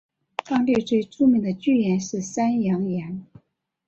[0.47, 3.23] 当地最著名的巨岩是山羊岩。